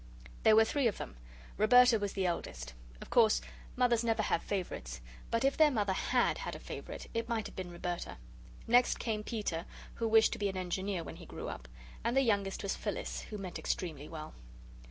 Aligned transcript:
There 0.41 0.55
were 0.55 0.65
three 0.65 0.87
of 0.87 0.97
them. 0.97 1.15
Roberta 1.57 1.99
was 1.99 2.13
the 2.13 2.25
eldest. 2.25 2.73
Of 3.01 3.11
course, 3.11 3.39
Mothers 3.75 4.03
never 4.03 4.23
have 4.23 4.41
favourites, 4.41 4.99
but 5.29 5.43
if 5.45 5.55
their 5.55 5.69
Mother 5.69 5.93
HAD 5.93 6.39
had 6.39 6.55
a 6.55 6.59
favourite, 6.59 7.05
it 7.13 7.29
might 7.29 7.45
have 7.45 7.55
been 7.55 7.69
Roberta. 7.69 8.17
Next 8.65 8.97
came 8.97 9.21
Peter, 9.23 9.65
who 9.93 10.07
wished 10.07 10.33
to 10.33 10.39
be 10.39 10.49
an 10.49 10.57
Engineer 10.57 11.03
when 11.03 11.17
he 11.17 11.27
grew 11.27 11.49
up; 11.49 11.67
and 12.03 12.17
the 12.17 12.21
youngest 12.21 12.63
was 12.63 12.75
Phyllis, 12.75 13.21
who 13.29 13.37
meant 13.37 13.59
extremely 13.59 14.09
well. 14.09 14.33